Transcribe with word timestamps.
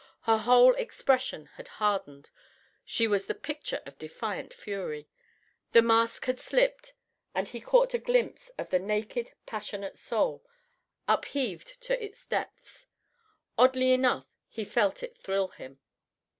Her 0.21 0.39
whole 0.39 0.73
expression 0.77 1.45
had 1.57 1.67
hardened; 1.77 2.31
she 2.83 3.07
was 3.07 3.27
the 3.27 3.35
picture 3.35 3.83
of 3.85 3.99
defiant 3.99 4.51
fury. 4.51 5.07
The 5.73 5.83
mask 5.83 6.25
had 6.25 6.39
slipped, 6.39 6.93
and 7.35 7.47
he 7.47 7.61
caught 7.61 7.93
a 7.93 7.99
glimpse 7.99 8.49
of 8.57 8.71
the 8.71 8.79
naked, 8.79 9.33
passionate 9.45 9.99
soul, 9.99 10.43
upheaved 11.07 11.79
to 11.83 12.03
its 12.03 12.25
depths. 12.25 12.87
Oddly 13.59 13.91
enough, 13.93 14.33
he 14.49 14.65
felt 14.65 15.03
it 15.03 15.15
thrill 15.19 15.49
him. 15.49 15.77